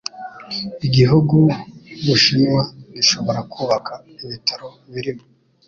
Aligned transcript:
Igihugu 0.87 1.35
nk'Ubushinwa 1.47 2.61
gishobora 2.95 3.39
kubaka 3.53 3.93
ibitaro 4.23 4.67
birimo 4.91 5.25